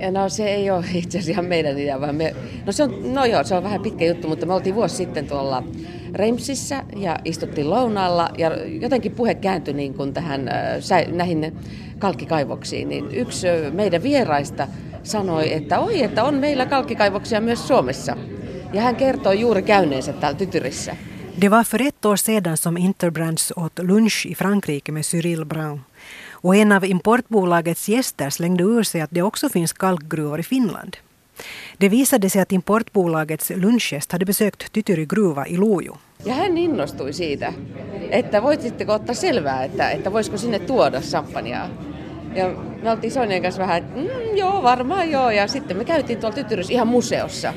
[0.00, 2.34] Ja no se ei ole itse asiassa meidän idea, vaan me,
[2.66, 5.26] no, se on, no joo, se on vähän pitkä juttu, mutta me oltiin vuosi sitten
[5.26, 5.64] tuolla
[6.14, 8.50] Reimsissä ja istuttiin lounaalla ja
[8.80, 10.50] jotenkin puhe kääntyi niin kuin tähän,
[11.12, 11.56] näihin
[11.98, 14.68] kalkkikaivoksiin, niin yksi meidän vieraista
[15.02, 18.16] sanoi, että oi, että on meillä kalkkikaivoksia myös Suomessa.
[18.72, 20.96] Ja hän kertoi juuri käyneensä täällä Tytyrissä.
[21.36, 25.84] Det var för ett år sedan som Interbrands åt lunch i Frankrike med Cyril Brown.
[26.32, 30.96] Och en av importbolagets gäster slängde ur sig att det också finns kalkgruvor i Finland.
[31.78, 35.98] Det visade sig att importbolagets lunchgäst hade besökt Tytyry gruva i Lojo.
[36.24, 37.52] Ja hän innostui siitä,
[38.10, 41.68] että voisitteko ottaa selvää, että, että voisiko sinne tuoda champagnea.
[42.34, 45.30] Ja me oltiin Sonjan kanssa vähän, että mm, joo, varmaan joo.
[45.30, 47.54] Ja sitten me käytiin tuolla Tytyrys ihan museossa.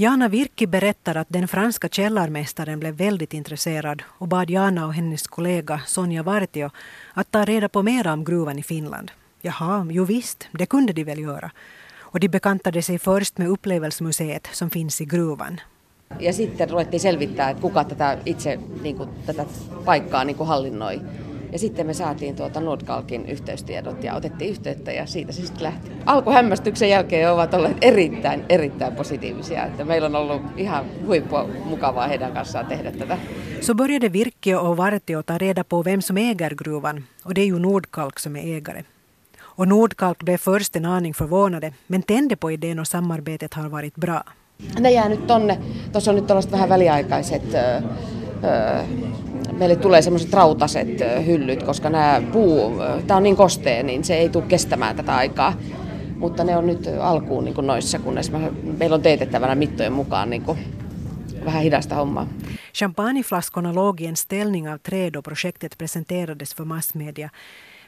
[0.00, 5.26] Jana Virki berättar att den franska källarmästaren blev väldigt intresserad och bad Jana och hennes
[5.26, 6.70] kollega Sonja Vartio
[7.14, 9.10] att ta reda på mer om gruvan i Finland.
[9.42, 11.50] Jaha, jo visst, det kunde de väl göra.
[11.98, 15.60] Och de bekantade sig först med upplevelsemuseet som finns i gruvan.
[16.20, 19.46] Ja sitten ruvettiin selvittää, että kuka tätä itse niin kuin, tätä
[19.84, 21.00] paikkaa niin kuin hallinnoi.
[21.52, 25.90] Ja sitten me saatiin tuota Nordkalkin yhteystiedot ja otettiin yhteyttä ja siitä se sitten lähti.
[26.06, 29.66] Alkuhämmästyksen jälkeen ovat olleet erittäin, erittäin positiivisia.
[29.66, 33.18] Että meillä on ollut ihan huippua mukavaa heidän kanssaan tehdä tätä.
[33.60, 37.46] Så började Virke och Vartio ta reda på vem som äger gruvan och det är
[37.46, 38.84] ju Nordkalk som är ägare.
[39.42, 43.96] Och Nordkalk blev först en aning förvånade men tände på idén och samarbetet har varit
[43.96, 44.22] bra.
[44.80, 45.58] Ne jää nyt tonne,
[45.92, 47.80] tuossa on nyt tällaiset vähän väliaikaiset öö,
[48.44, 48.82] öö,
[49.60, 50.88] meille tulee semmoiset rautaset
[51.26, 52.72] hyllyt, koska nämä puu,
[53.06, 55.54] tämä on niin kostea, niin se ei tule kestämään tätä aikaa.
[56.16, 58.32] Mutta ne on nyt alkuun niin noissa, kunnes
[58.78, 60.42] meillä on teetettävänä mittojen mukaan niin
[61.44, 62.26] vähän hidasta hommaa.
[62.74, 67.30] Champagneflaskorna låg i en ställning av trä då projektet presenterades för massmedia.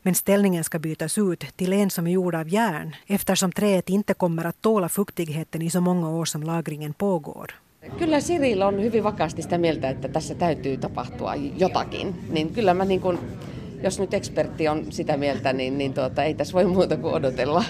[0.03, 4.15] Men ställningen ska bytas ut till en som är gjord av järn eftersom träet inte
[4.15, 7.55] kommer att tåla fuktigheten i så många år som lagringen pågår.
[7.99, 12.15] Kyllä Siril on hyvin vakaasti sitä mieltä, että tässä täytyy tapahtua jotakin.
[12.31, 13.19] Niin kyllä mä niin kun,
[13.83, 17.65] jos nyt ekspertti on sitä mieltä, niin, niin tuota, ei tässä voi muuta kuin odotella.